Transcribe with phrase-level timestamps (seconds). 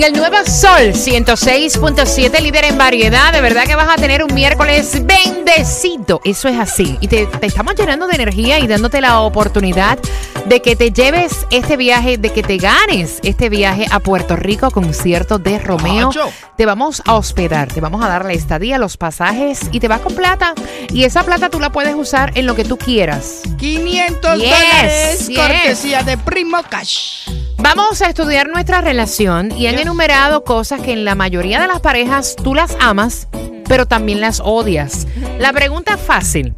[0.00, 3.34] En el Nuevo Sol 106.7, líder en variedad.
[3.34, 6.22] De verdad que vas a tener un miércoles bendecido.
[6.24, 6.96] Eso es así.
[7.02, 9.98] Y te, te estamos llenando de energía y dándote la oportunidad
[10.46, 14.70] de que te lleves este viaje, de que te ganes este viaje a Puerto Rico,
[14.70, 16.08] concierto de Romeo.
[16.56, 20.00] Te vamos a hospedar, te vamos a dar la estadía, los pasajes y te vas
[20.00, 20.54] con plata.
[20.94, 23.42] Y esa plata tú la puedes usar en lo que tú quieras.
[23.58, 25.38] 500 Yes, dólares yes.
[25.38, 27.28] cortesía de Primo Cash.
[27.62, 31.80] Vamos a estudiar nuestra relación y han enumerado cosas que en la mayoría de las
[31.80, 33.28] parejas tú las amas,
[33.68, 35.06] pero también las odias.
[35.38, 36.54] La pregunta es fácil.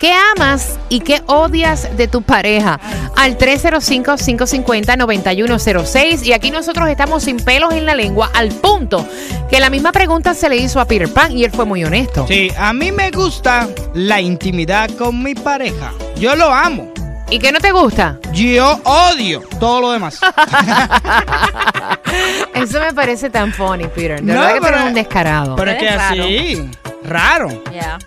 [0.00, 2.80] ¿Qué amas y qué odias de tu pareja?
[3.16, 6.24] Al 305-550-9106.
[6.24, 9.06] Y aquí nosotros estamos sin pelos en la lengua, al punto
[9.50, 12.26] que la misma pregunta se le hizo a Peter Pan y él fue muy honesto.
[12.26, 15.92] Sí, a mí me gusta la intimidad con mi pareja.
[16.16, 16.90] Yo lo amo.
[17.30, 18.18] ¿Y qué no te gusta?
[18.32, 20.18] Yo odio todo lo demás.
[22.54, 24.22] Eso me parece tan funny, Peter.
[24.22, 25.56] De No, verdad que tú pero- eres un descarado.
[25.56, 26.22] Pero es que raro.
[26.24, 26.70] así,
[27.04, 27.62] raro.
[27.70, 27.98] Yeah.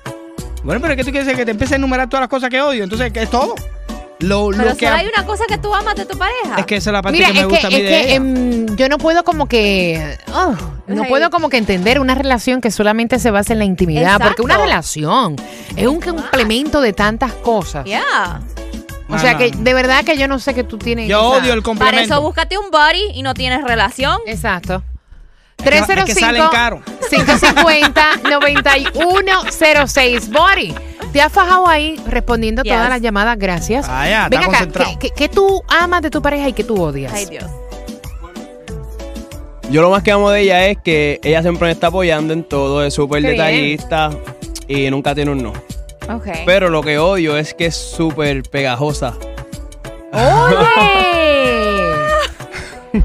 [0.63, 2.49] Bueno, pero es que tú quieres decir que te empiece a enumerar todas las cosas
[2.49, 2.83] que odio.
[2.83, 3.53] Entonces, ¿qué es todo?
[4.19, 6.55] Lo, Pero lo que solo hay una cosa que tú amas de tu pareja.
[6.57, 7.83] Es que esa es la parte Mira, que me es gusta que, a mí es
[7.83, 8.13] de que ella.
[8.15, 10.17] em, yo no puedo como que...
[10.33, 10.53] oh,
[10.87, 14.19] no puedo como que entender una relación que solamente se basa en la intimidad.
[14.21, 15.35] Porque una relación
[15.75, 17.85] es un complemento de tantas cosas.
[17.85, 18.41] Yeah.
[19.11, 21.07] O sea que de verdad que yo no sé que tú tienes...
[21.09, 22.13] Yo esa- odio el Para complemento.
[22.13, 24.17] eso búscate un buddy y no tienes relación.
[24.25, 24.83] Exacto.
[25.57, 26.81] Es que- es que 305 salen caro.
[27.09, 30.73] 550 9106 Body.
[31.13, 32.73] Te has fajado ahí respondiendo Yes.
[32.73, 33.85] todas las llamadas, gracias.
[33.89, 34.91] Ah, ya, Ven acá, concentrado.
[34.99, 37.11] ¿qué, qué, qué tú amas de tu pareja y qué tú odias?
[37.13, 37.45] Ay, Dios.
[39.69, 42.43] Yo lo más que amo de ella es que ella siempre me está apoyando en
[42.43, 43.37] todo, es súper Qué bien.
[43.37, 44.09] detallista
[44.67, 45.53] y nunca tiene un no.
[46.45, 49.13] Pero lo que odio es que es súper pegajosa.
[50.11, 50.57] Oye.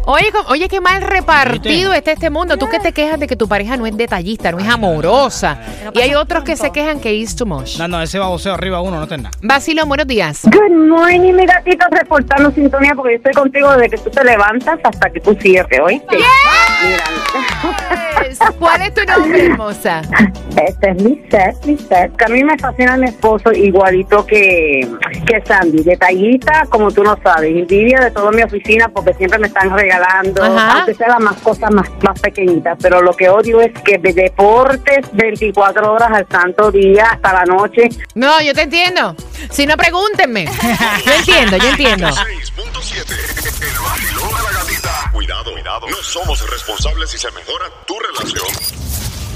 [0.04, 1.98] Oye, oye, qué mal repartido ¿Viste?
[1.98, 2.56] está este mundo.
[2.56, 5.58] Tú que te quejas de que tu pareja no es detallista, no es amorosa.
[5.84, 7.78] no Y hay otros que se quejan que is too much.
[7.78, 9.36] No, no, ese baboseo arriba uno no tiene nada.
[9.42, 10.42] Vacilo, buenos días.
[10.44, 14.80] Good morning, mi gatito, reportando sintonía porque yo estoy contigo desde que tú te levantas
[14.82, 16.16] hasta que tú cierres, ¿oíste?
[16.16, 17.04] Mira,
[18.58, 20.02] ¿Cuál es tu nombre, hermosa?
[20.56, 24.88] este es Lisette, Lisette, que a mí me fascina mi esposo igualito que,
[25.26, 29.48] que Sandy, detallista como tú no sabes, envidia de toda mi oficina porque siempre me
[29.48, 30.78] están regalando, Ajá.
[30.78, 34.12] aunque sea las más cosas más, más pequeñitas, pero lo que odio es que de
[34.12, 39.14] deportes 24 horas al santo día hasta la noche, No, yo te entiendo.
[39.50, 40.46] Si no, pregúntenme.
[41.04, 42.08] Yo entiendo, yo entiendo.
[42.08, 45.10] 6.7 El vacilón de la gatita.
[45.12, 45.86] Cuidado, cuidado.
[45.88, 48.46] No somos responsables si se mejora tu relación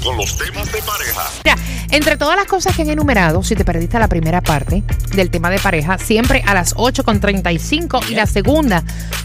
[0.03, 1.23] con los temas de pareja.
[1.43, 1.55] Mira,
[1.91, 4.83] entre todas las cosas que han enumerado, si te perdiste la primera parte
[5.13, 8.83] del tema de pareja, siempre a las 8.35 y la segunda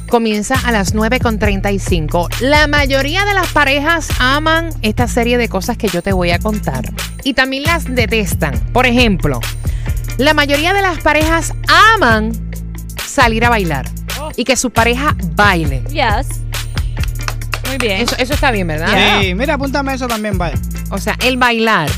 [0.08, 2.40] comienza a las 9.35.
[2.40, 6.38] La mayoría de las parejas aman esta serie de cosas que yo te voy a
[6.38, 6.92] contar
[7.24, 8.58] y también las detestan.
[8.72, 9.40] Por ejemplo,
[10.18, 11.54] la mayoría de las parejas
[11.94, 12.32] aman
[13.06, 13.88] salir a bailar
[14.36, 15.82] y que su pareja baile.
[15.90, 16.45] Yes.
[17.68, 18.00] Muy bien.
[18.02, 19.20] Eso, eso está bien, ¿verdad?
[19.20, 20.56] Sí, mira, apúntame eso también, vaya.
[20.90, 21.88] O sea, el bailar,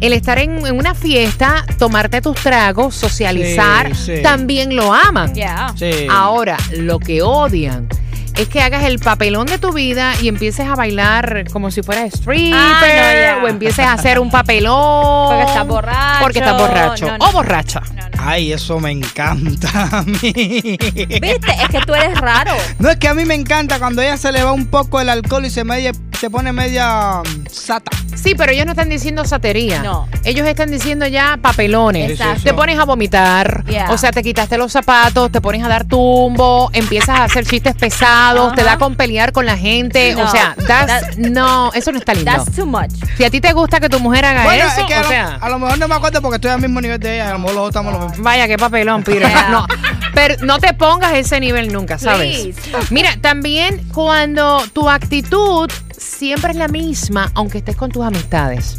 [0.00, 4.22] el estar en, en una fiesta, tomarte tus tragos, socializar, Sí, sí.
[4.22, 5.34] también lo aman.
[5.34, 5.72] Yeah.
[5.76, 6.06] Sí.
[6.10, 7.88] Ahora, lo que odian
[8.36, 12.12] es que hagas el papelón de tu vida y empieces a bailar como si fueras
[12.12, 15.28] stripper Ah, no, o empieces a hacer un papelón.
[15.28, 16.20] Porque estás borracho.
[16.20, 17.06] Porque estás borracho.
[17.06, 17.24] No, no.
[17.24, 17.82] O borracha.
[18.18, 20.18] Ay, eso me encanta a mí.
[20.20, 21.52] ¿Viste?
[21.62, 22.52] Es que tú eres raro.
[22.78, 25.08] No es que a mí me encanta cuando ella se le va un poco el
[25.08, 27.90] alcohol y se, media, se pone media mm, sata.
[28.14, 29.82] Sí, pero ellos no están diciendo satería.
[29.82, 30.08] No.
[30.24, 32.12] Ellos están diciendo ya papelones.
[32.12, 32.42] Exacto.
[32.44, 33.64] Te pones a vomitar.
[33.66, 33.90] Yeah.
[33.90, 37.74] O sea, te quitaste los zapatos, te pones a dar tumbo, empiezas a hacer chistes
[37.76, 40.14] pesados, te da con pelear con la gente.
[40.14, 40.24] No.
[40.24, 42.32] O sea, that's- That- no, eso no está lindo.
[42.32, 42.90] That's too much.
[43.16, 45.02] Si a ti te gusta que tu mujer haga Bueno, eso, es que a o
[45.02, 47.30] lo, sea, a lo mejor no me acuerdo porque estoy al mismo nivel de ella.
[47.30, 48.20] A lo mejor los dos estamos los mismos.
[48.24, 49.28] vaya qué papelón, Peter.
[49.28, 49.48] Yeah.
[49.50, 49.66] No,
[50.16, 52.54] pero no te pongas a ese nivel nunca, ¿sabes?
[52.54, 52.86] Please.
[52.90, 58.78] Mira, también cuando tu actitud siempre es la misma, aunque estés con tus amistades.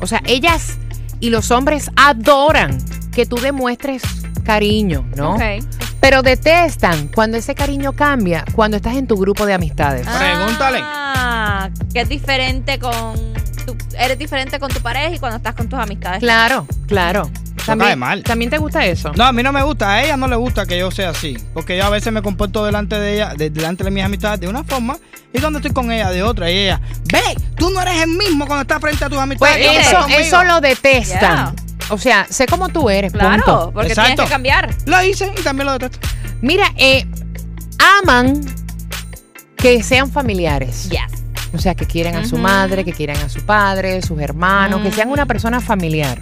[0.00, 0.78] O sea, ellas
[1.20, 2.78] y los hombres adoran
[3.12, 4.02] que tú demuestres
[4.44, 5.34] cariño, ¿no?
[5.34, 5.42] Ok.
[6.00, 10.06] Pero detestan cuando ese cariño cambia, cuando estás en tu grupo de amistades.
[10.08, 10.78] Pregúntale.
[10.80, 11.12] Ah.
[11.14, 13.14] Ajá, que es diferente con
[13.66, 16.20] tu, eres diferente con tu pareja y cuando estás con tus amistades.
[16.20, 17.30] Claro, claro.
[17.66, 18.22] Cae mal.
[18.22, 19.12] ¿También te gusta eso?
[19.16, 21.36] No, a mí no me gusta, a ella no le gusta que yo sea así,
[21.54, 24.48] porque yo a veces me comporto delante de ella, de- delante de mis amistades de
[24.48, 24.96] una forma
[25.32, 26.80] y cuando estoy con ella de otra y ella,
[27.12, 27.20] ve,
[27.56, 29.56] tú no eres el mismo cuando estás frente a tus Pues amistades.
[29.66, 30.20] que eso, conmigo".
[30.20, 31.54] eso lo detestan.
[31.88, 33.70] O sea, sé cómo tú eres, Claro, punto.
[33.74, 34.08] porque Exacto.
[34.12, 34.74] tienes que cambiar.
[34.86, 35.98] Lo hice y también lo detesto.
[36.40, 37.06] Mira, eh,
[38.02, 38.40] aman
[39.56, 40.88] que sean familiares.
[40.90, 41.22] Yes.
[41.54, 44.90] O sea, que quieren a su madre, que quieran a su padre, sus hermanos, que
[44.90, 46.20] sean una persona familiar.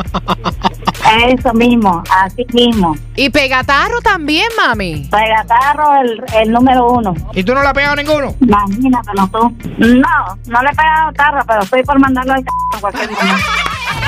[1.26, 2.96] Eso mismo, así mismo.
[3.16, 5.08] Y Pegatarro también, mami.
[5.10, 7.14] Regatarro, el, el número uno.
[7.34, 8.34] ¿Y tú no le has pegado a ninguno?
[8.40, 9.56] Imagínatelo tú.
[9.78, 12.46] No, no le he pegado tarro, pero estoy por mandarlo al c
[12.80, 13.36] cualquier momento.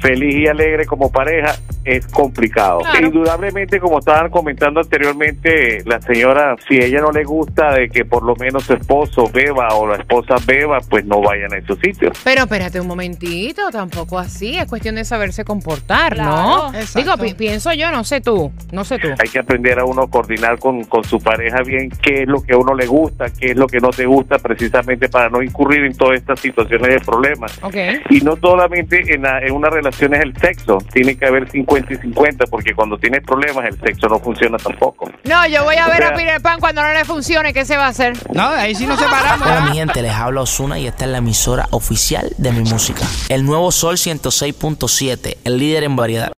[0.00, 2.80] feliz y alegre como pareja es complicado.
[2.80, 3.06] Claro.
[3.06, 8.22] Indudablemente, como estaban comentando anteriormente, la señora, si ella no le gusta de que por
[8.22, 12.18] lo menos su esposo beba o la esposa beba, pues no vayan a esos sitios.
[12.24, 14.58] Pero espérate un momentito, tampoco así.
[14.58, 16.70] Es cuestión de saberse comportar, ¿no?
[16.94, 19.08] Digo, pi- pienso yo, no sé tú, no sé tú.
[19.18, 22.42] Hay que aprender a uno a coordinar con, con su pareja bien qué es lo
[22.42, 25.42] que a uno le gusta, qué es lo que no te gusta, precisamente para no
[25.42, 27.58] incurrir en todas estas situaciones de problemas.
[27.62, 27.76] Ok.
[28.10, 31.92] Y no solamente en, la- en una relación es el sexo, tiene que haber 50
[31.94, 35.10] y 50, porque cuando tienes problemas el sexo no funciona tampoco.
[35.24, 37.76] No, yo voy a ver a sea- Peter Pan cuando no le funcione, ¿qué se
[37.76, 38.14] va a hacer?
[38.32, 39.46] No, ahí sí nos separamos.
[39.46, 43.04] Hola mi gente, les habla Osuna y esta es la emisora oficial de mi música.
[43.28, 46.26] El nuevo Sol 106.7, el líder en variedad.